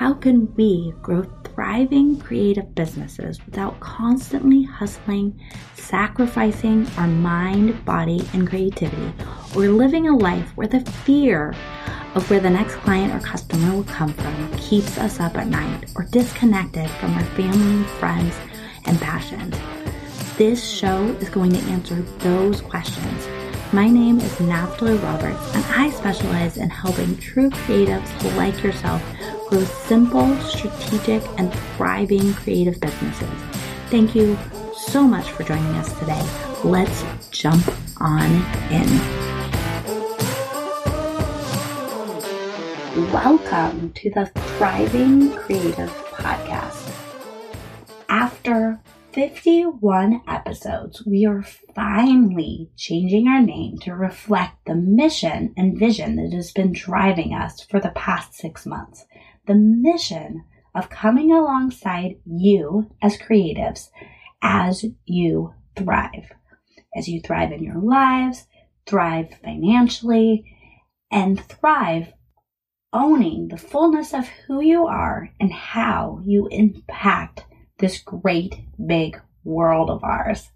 [0.00, 5.38] how can we grow thriving creative businesses without constantly hustling,
[5.74, 9.12] sacrificing our mind, body, and creativity,
[9.54, 11.54] or living a life where the fear
[12.14, 15.92] of where the next client or customer will come from keeps us up at night
[15.94, 18.34] or disconnected from our family, friends,
[18.86, 19.54] and passions?
[20.38, 23.28] This show is going to answer those questions.
[23.74, 29.02] My name is Naftali Roberts, and I specialize in helping true creatives like yourself
[29.50, 33.28] grow simple, strategic, and thriving creative businesses.
[33.88, 34.38] Thank you
[34.76, 36.24] so much for joining us today.
[36.62, 37.66] Let's jump
[38.00, 38.30] on
[38.70, 38.86] in.
[43.12, 44.26] Welcome to the
[44.56, 46.92] Thriving Creative Podcast.
[48.08, 48.80] After
[49.12, 51.42] 51 episodes, we are
[51.74, 57.62] finally changing our name to reflect the mission and vision that has been driving us
[57.62, 59.04] for the past six months
[59.46, 60.44] the mission
[60.74, 63.88] of coming alongside you as creatives
[64.42, 66.32] as you thrive.
[66.96, 68.46] As you thrive in your lives,
[68.86, 70.44] thrive financially,
[71.10, 72.12] and thrive
[72.92, 77.44] owning the fullness of who you are and how you impact
[77.78, 80.50] this great big world of ours.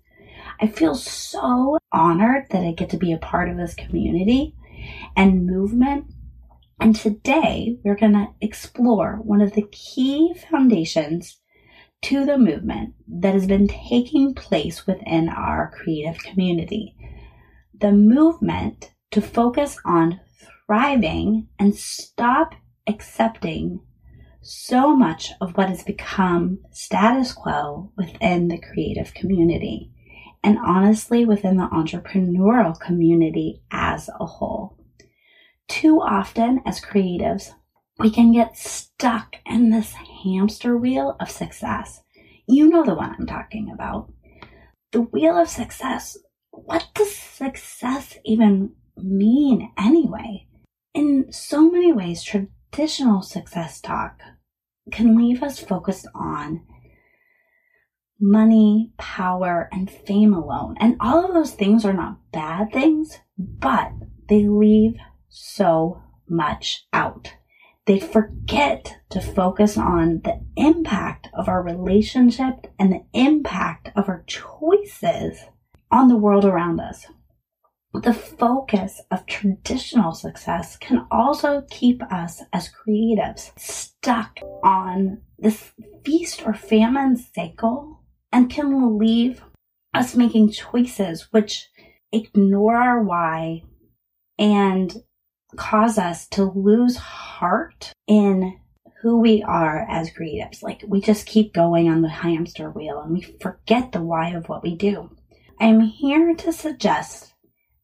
[0.61, 4.55] I feel so honored that I get to be a part of this community
[5.17, 6.07] and movement
[6.81, 11.41] and today we're going to explore one of the key foundations
[12.03, 16.95] to the movement that has been taking place within our creative community.
[17.81, 20.21] The movement to focus on
[20.67, 22.55] thriving and stop
[22.87, 23.81] accepting
[24.43, 29.91] so much of what has become status quo within the creative community
[30.43, 34.77] and honestly within the entrepreneurial community as a whole
[35.69, 37.53] too often as creatives,
[37.99, 42.03] we can get stuck in this hamster wheel of success.
[42.47, 44.13] You know the one I'm talking about.
[44.93, 46.19] The wheel of success.
[46.51, 50.47] What does success even mean anyway?
[50.93, 54.21] In so many ways, traditional success talk
[54.93, 56.63] can leave us focused on
[58.21, 60.77] money, power, and fame alone.
[60.79, 63.93] And all of those things are not bad things, but
[64.29, 64.95] they leave
[65.35, 67.35] so much out.
[67.87, 74.25] They forget to focus on the impact of our relationship and the impact of our
[74.27, 75.39] choices
[75.91, 77.07] on the world around us.
[77.93, 85.73] The focus of traditional success can also keep us as creatives stuck on this
[86.05, 88.03] feast or famine cycle
[88.33, 89.43] and can leave
[89.93, 91.69] us making choices which
[92.13, 93.63] ignore our why
[94.39, 94.97] and
[95.55, 98.59] cause us to lose heart in
[99.03, 100.63] who we are as creatives.
[100.63, 104.49] Like we just keep going on the hamster wheel and we forget the why of
[104.49, 105.11] what we do.
[105.61, 107.35] I'm here to suggest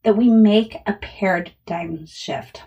[0.02, 2.62] that we make a paradigm shift.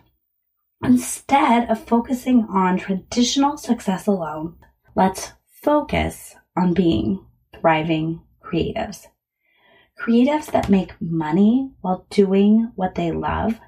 [0.83, 4.55] Instead of focusing on traditional success alone,
[4.95, 5.31] let's
[5.63, 7.25] focus on being
[7.59, 9.07] thriving creatives.
[9.99, 13.59] Creatives that make money while doing what they love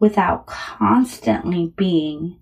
[0.00, 2.40] without constantly being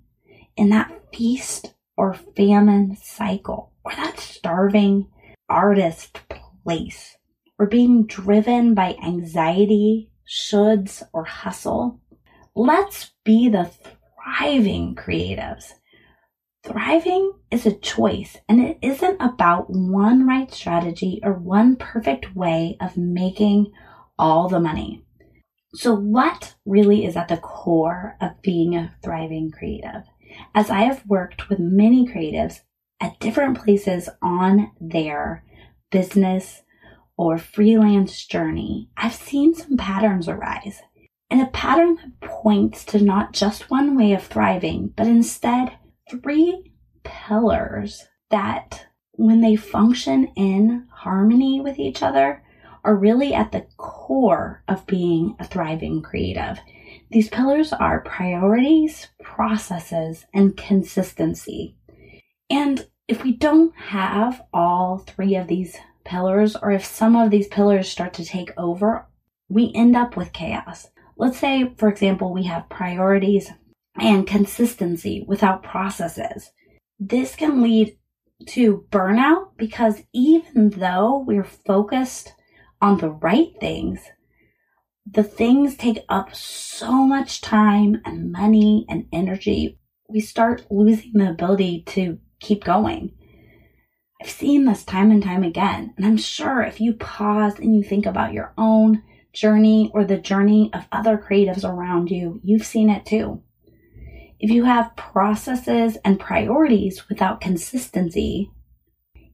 [0.56, 5.08] in that feast or famine cycle or that starving
[5.48, 6.18] artist
[6.62, 7.16] place
[7.58, 12.00] or being driven by anxiety, shoulds, or hustle.
[12.54, 13.70] Let's be the
[14.28, 15.72] thriving creatives.
[16.62, 22.76] Thriving is a choice and it isn't about one right strategy or one perfect way
[22.80, 23.72] of making
[24.18, 25.02] all the money.
[25.74, 30.04] So, what really is at the core of being a thriving creative?
[30.54, 32.60] As I have worked with many creatives
[33.00, 35.44] at different places on their
[35.90, 36.62] business
[37.18, 40.80] or freelance journey, I've seen some patterns arise.
[41.30, 45.72] And a pattern that points to not just one way of thriving, but instead
[46.10, 46.72] three
[47.04, 52.42] pillars that, when they function in harmony with each other,
[52.88, 56.58] are really at the core of being a thriving creative.
[57.10, 61.76] These pillars are priorities, processes, and consistency.
[62.48, 67.46] And if we don't have all three of these pillars, or if some of these
[67.48, 69.06] pillars start to take over,
[69.50, 70.88] we end up with chaos.
[71.18, 73.50] Let's say, for example, we have priorities
[74.00, 76.52] and consistency without processes.
[76.98, 77.98] This can lead
[78.46, 82.32] to burnout because even though we're focused
[82.80, 84.00] on the right things,
[85.10, 89.78] the things take up so much time and money and energy.
[90.08, 93.12] We start losing the ability to keep going.
[94.20, 95.94] I've seen this time and time again.
[95.96, 99.02] And I'm sure if you pause and you think about your own
[99.32, 103.42] journey or the journey of other creatives around you, you've seen it too.
[104.40, 108.50] If you have processes and priorities without consistency,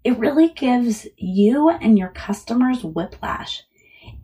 [0.05, 3.65] it really gives you and your customers whiplash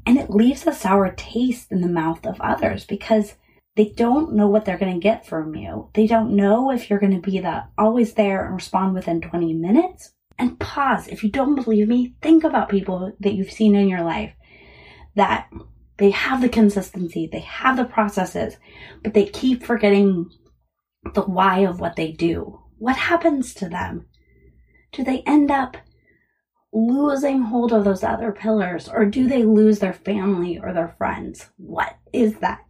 [0.07, 3.35] and it leaves a sour taste in the mouth of others because
[3.77, 5.89] they don't know what they're going to get from you.
[5.95, 9.55] They don't know if you're going to be the always there and respond within 20
[9.55, 10.13] minutes.
[10.39, 11.07] And pause.
[11.07, 14.33] If you don't believe me, think about people that you've seen in your life
[15.15, 15.51] that
[15.99, 18.57] they have the consistency, they have the processes,
[19.03, 20.31] but they keep forgetting
[21.15, 22.59] the why of what they do.
[22.79, 24.07] What happens to them?
[24.93, 25.77] Do they end up
[26.73, 31.51] losing hold of those other pillars or do they lose their family or their friends?
[31.57, 32.65] What is that?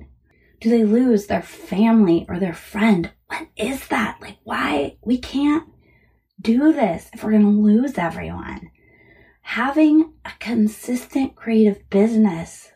[0.61, 3.11] Do they lose their family or their friend?
[3.27, 4.19] What is that?
[4.21, 4.97] Like, why?
[5.03, 5.69] We can't
[6.41, 8.71] do this if we're going to lose everyone.
[9.43, 12.71] Having a consistent creative business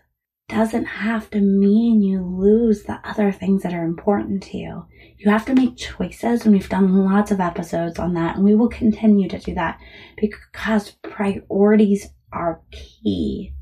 [0.49, 4.85] doesn't have to mean you lose the other things that are important to you.
[5.19, 8.55] You have to make choices, and we've done lots of episodes on that, and we
[8.55, 9.81] will continue to do that
[10.19, 13.55] because priorities are key.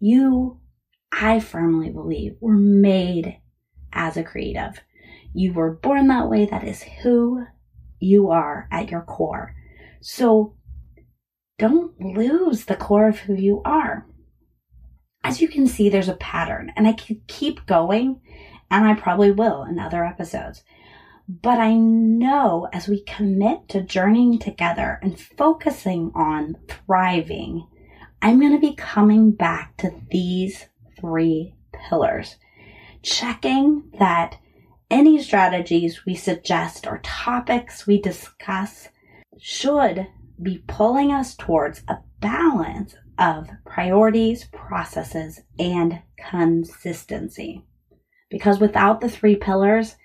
[0.00, 0.60] You,
[1.12, 3.38] I firmly believe, were made
[3.92, 4.80] as a creative.
[5.32, 6.46] You were born that way.
[6.46, 7.44] That is who
[8.00, 9.54] you are at your core.
[10.00, 10.56] So
[11.58, 14.07] don't lose the core of who you are.
[15.28, 18.18] As you can see, there's a pattern, and I can keep going,
[18.70, 20.64] and I probably will in other episodes.
[21.28, 27.66] But I know as we commit to journeying together and focusing on thriving,
[28.22, 30.64] I'm going to be coming back to these
[30.98, 32.36] three pillars.
[33.02, 34.38] Checking that
[34.90, 38.88] any strategies we suggest or topics we discuss
[39.38, 40.06] should
[40.42, 46.00] be pulling us towards a balance of priorities, processes, and
[46.30, 47.64] consistency.
[48.30, 49.96] Because without the three pillars,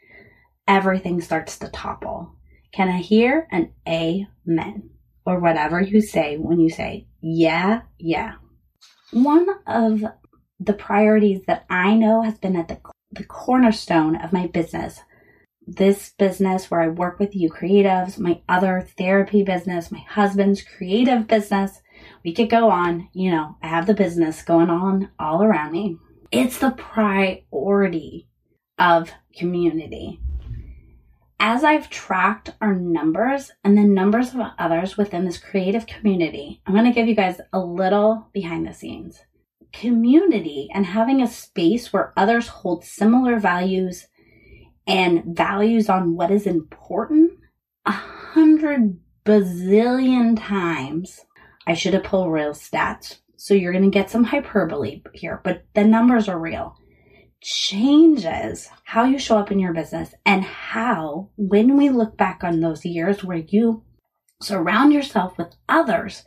[0.67, 2.35] everything starts to topple.
[2.71, 4.89] Can I hear an amen?
[5.25, 8.33] Or whatever you say when you say, yeah, yeah.
[9.11, 10.03] One of
[10.59, 12.79] the priorities that I know has been at the
[13.13, 14.99] the cornerstone of my business.
[15.65, 21.27] This business where I work with you creatives, my other therapy business, my husband's creative
[21.27, 21.81] business.
[22.23, 25.97] We could go on, you know, I have the business going on all around me.
[26.31, 28.27] It's the priority
[28.77, 30.19] of community.
[31.39, 36.73] As I've tracked our numbers and the numbers of others within this creative community, I'm
[36.73, 39.19] going to give you guys a little behind the scenes
[39.73, 44.07] community and having a space where others hold similar values
[44.87, 47.31] and values on what is important
[47.85, 51.21] a hundred bazillion times.
[51.65, 53.19] I should have pulled real stats.
[53.37, 56.77] So you're going to get some hyperbole here, but the numbers are real.
[57.41, 62.61] Changes how you show up in your business and how, when we look back on
[62.61, 63.83] those years where you
[64.41, 66.23] surround yourself with others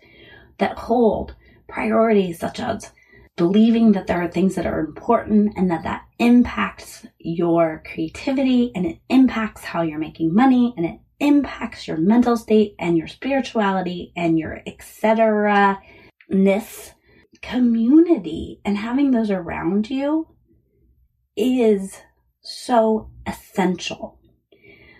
[0.59, 1.35] that hold
[1.69, 2.93] priorities such as
[3.37, 8.87] believing that there are things that are important and that that impacts your creativity and
[8.87, 14.13] it impacts how you're making money and it impacts your mental state and your spirituality
[14.17, 15.81] and your etc
[16.29, 16.93] ness
[17.43, 20.27] community and having those around you
[21.37, 22.01] is
[22.43, 24.19] so essential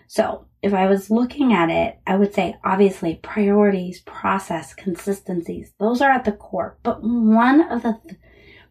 [0.07, 6.01] so if I was looking at it, I would say obviously priorities, process, consistencies, those
[6.01, 6.77] are at the core.
[6.83, 8.19] But one of the th-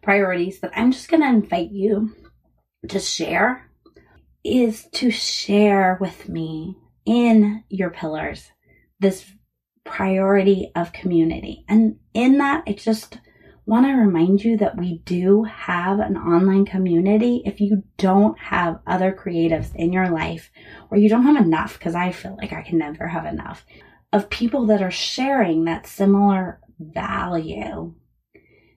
[0.01, 2.13] priorities that I'm just going to invite you
[2.89, 3.71] to share
[4.43, 8.51] is to share with me in your pillars
[8.99, 9.25] this
[9.83, 11.63] priority of community.
[11.69, 13.19] And in that, I just
[13.65, 17.41] want to remind you that we do have an online community.
[17.45, 20.51] If you don't have other creatives in your life,
[20.89, 23.65] or you don't have enough, because I feel like I can never have enough,
[24.11, 27.93] of people that are sharing that similar value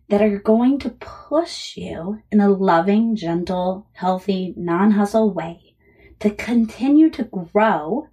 [0.08, 5.76] that are going to push you in a loving, gentle, healthy, non hustle way
[6.18, 8.08] to continue to grow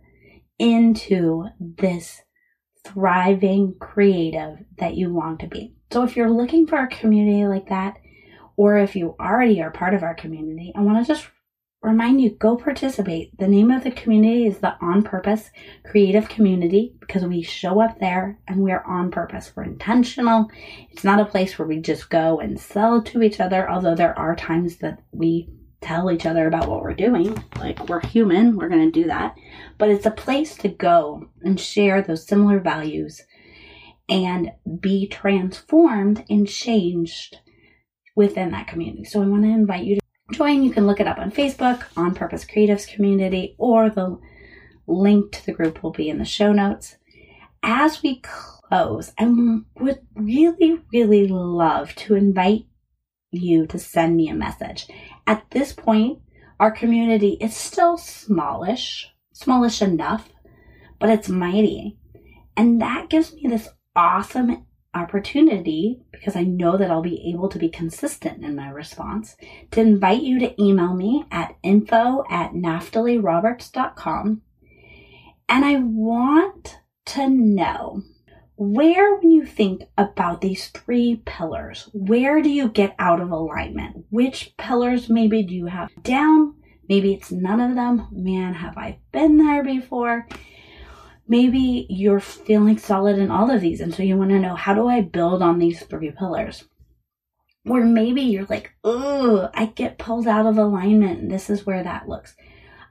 [0.59, 2.21] into this
[2.85, 5.73] thriving creative that you want to be.
[5.91, 7.97] So if you're looking for a community like that,
[8.55, 11.27] or if you already are part of our community, I want to just
[11.81, 13.37] remind you go participate.
[13.37, 15.49] The name of the community is the On Purpose
[15.85, 19.51] Creative Community because we show up there and we're on purpose.
[19.55, 20.49] We're intentional.
[20.89, 24.17] It's not a place where we just go and sell to each other, although there
[24.17, 25.49] are times that we
[25.81, 27.43] tell each other about what we're doing.
[27.60, 29.36] Like, we're human, we're going to do that.
[29.77, 33.22] But it's a place to go and share those similar values
[34.10, 37.38] and be transformed and changed
[38.15, 39.05] within that community.
[39.05, 40.63] So, I want to invite you to join.
[40.63, 44.19] You can look it up on Facebook, on Purpose Creatives Community, or the
[44.88, 46.96] link to the group will be in the show notes.
[47.63, 49.25] As we close, I
[49.79, 52.65] would really, really love to invite
[53.31, 54.88] you to send me a message.
[55.25, 56.19] At this point,
[56.60, 60.29] our community is still smallish, smallish enough,
[61.00, 61.98] but it's mighty.
[62.55, 67.60] And that gives me this awesome opportunity because I know that I'll be able to
[67.60, 69.36] be consistent in my response
[69.72, 74.41] to invite you to email me at info at naftaliroberts.com.
[75.50, 78.01] And I want to know
[78.57, 84.05] where, when you think about these three pillars, where do you get out of alignment?
[84.09, 86.55] Which pillars maybe do you have down?
[86.89, 88.07] Maybe it's none of them.
[88.11, 90.27] Man, have I been there before?
[91.27, 94.73] Maybe you're feeling solid in all of these, and so you want to know how
[94.73, 96.63] do I build on these three pillars?
[97.65, 101.29] Or maybe you're like, oh, I get pulled out of alignment.
[101.29, 102.33] This is where that looks.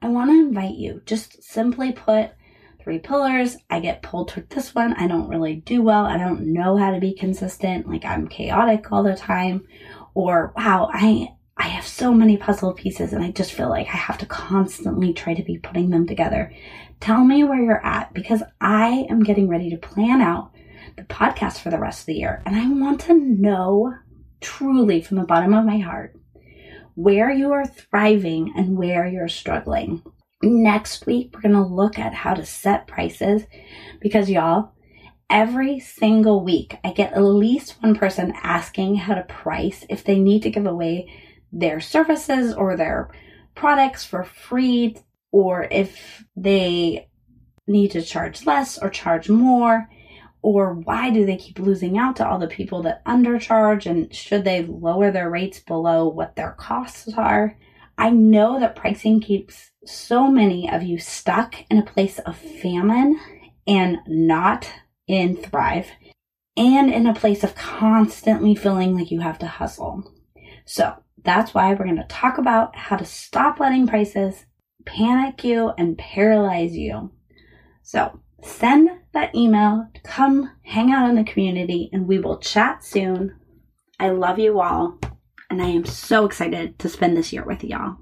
[0.02, 2.30] I want to invite you, just simply put,
[2.86, 3.56] three pillars.
[3.68, 4.92] I get pulled toward this one.
[4.92, 6.06] I don't really do well.
[6.06, 7.88] I don't know how to be consistent.
[7.88, 9.66] Like I'm chaotic all the time.
[10.14, 13.96] Or wow, I I have so many puzzle pieces and I just feel like I
[13.96, 16.52] have to constantly try to be putting them together.
[17.00, 20.52] Tell me where you're at because I am getting ready to plan out
[20.96, 22.40] the podcast for the rest of the year.
[22.46, 23.94] And I want to know
[24.40, 26.14] truly from the bottom of my heart
[26.94, 30.04] where you are thriving and where you're struggling.
[30.42, 33.44] Next week, we're going to look at how to set prices
[34.00, 34.72] because y'all,
[35.30, 40.18] every single week, I get at least one person asking how to price if they
[40.18, 41.10] need to give away
[41.52, 43.10] their services or their
[43.54, 44.96] products for free
[45.32, 47.08] or if they
[47.66, 49.88] need to charge less or charge more
[50.42, 54.44] or why do they keep losing out to all the people that undercharge and should
[54.44, 57.56] they lower their rates below what their costs are
[57.98, 63.18] I know that pricing keeps so many of you stuck in a place of famine
[63.66, 64.70] and not
[65.06, 65.88] in thrive
[66.56, 70.12] and in a place of constantly feeling like you have to hustle.
[70.64, 74.44] So that's why we're going to talk about how to stop letting prices
[74.84, 77.10] panic you and paralyze you.
[77.82, 83.36] So send that email, come hang out in the community, and we will chat soon.
[83.98, 84.98] I love you all
[85.50, 87.96] and I am so excited to spend this year with y'all.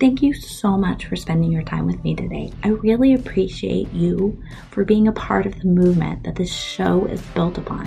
[0.00, 2.52] Thank you so much for spending your time with me today.
[2.62, 7.22] I really appreciate you for being a part of the movement that this show is
[7.34, 7.86] built upon,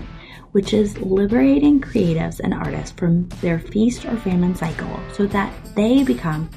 [0.54, 6.04] which is liberating creatives and artists from their feast or famine cycle so that they
[6.04, 6.50] become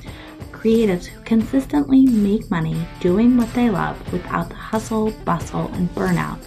[0.52, 6.38] creatives who consistently make money doing what they love without the hustle, bustle, and burnout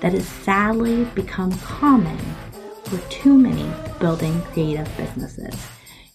[0.00, 2.18] that has sadly become common
[2.88, 5.54] for too many building creative businesses.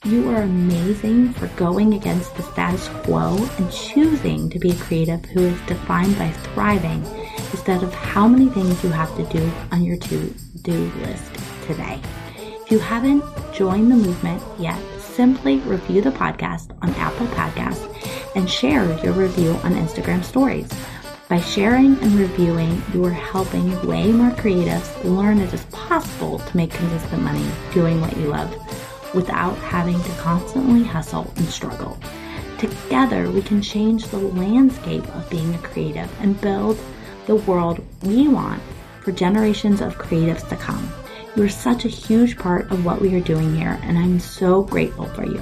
[0.05, 5.23] You are amazing for going against the status quo and choosing to be a creative
[5.25, 7.05] who is defined by thriving
[7.51, 11.31] instead of how many things you have to do on your to do list
[11.65, 12.01] today.
[12.37, 17.87] If you haven't joined the movement yet, simply review the podcast on Apple Podcasts
[18.35, 20.69] and share your review on Instagram stories.
[21.29, 26.57] By sharing and reviewing, you are helping way more creatives learn it is possible to
[26.57, 28.53] make consistent money doing what you love
[29.15, 31.97] without having to constantly hustle and struggle.
[32.57, 36.77] Together, we can change the landscape of being a creative and build
[37.25, 38.61] the world we want
[39.01, 40.91] for generations of creatives to come.
[41.35, 44.61] You are such a huge part of what we are doing here, and I'm so
[44.61, 45.41] grateful for you.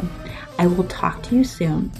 [0.59, 1.91] I will talk to you soon.